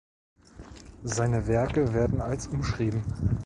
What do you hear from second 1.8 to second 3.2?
werden als umschrieben.